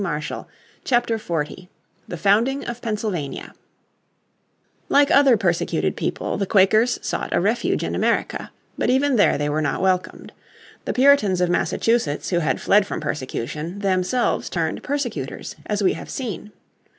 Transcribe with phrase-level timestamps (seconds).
[0.83, 1.69] __________Chapter 40
[2.07, 3.53] The Founding of Pennsylvania
[4.89, 8.49] Like other persecuted people, the Quakers sought a refuge in America.
[8.79, 10.31] But even there they were not welcomed.
[10.85, 16.09] The Puritans of Massachusetts who had fled from persecution, themselves turned persecutors as we have
[16.09, 16.51] seen.